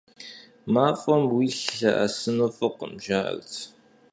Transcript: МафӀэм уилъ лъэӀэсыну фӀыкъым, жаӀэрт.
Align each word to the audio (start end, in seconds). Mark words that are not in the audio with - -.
МафӀэм 0.73 1.23
уилъ 1.35 1.61
лъэӀэсыну 1.77 2.49
фӀыкъым, 2.55 2.93
жаӀэрт. 3.03 3.53